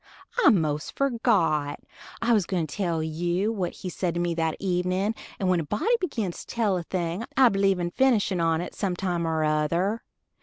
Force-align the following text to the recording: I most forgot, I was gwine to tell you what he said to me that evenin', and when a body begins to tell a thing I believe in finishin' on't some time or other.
I 0.43 0.49
most 0.49 0.95
forgot, 0.97 1.79
I 2.23 2.33
was 2.33 2.47
gwine 2.47 2.65
to 2.65 2.75
tell 2.75 3.03
you 3.03 3.51
what 3.51 3.71
he 3.73 3.89
said 3.89 4.15
to 4.15 4.19
me 4.19 4.33
that 4.33 4.57
evenin', 4.59 5.13
and 5.37 5.47
when 5.47 5.59
a 5.59 5.63
body 5.63 5.95
begins 5.99 6.39
to 6.43 6.47
tell 6.55 6.75
a 6.77 6.81
thing 6.81 7.23
I 7.37 7.49
believe 7.49 7.77
in 7.79 7.91
finishin' 7.91 8.41
on't 8.41 8.73
some 8.73 8.95
time 8.95 9.27
or 9.27 9.43
other. 9.43 10.01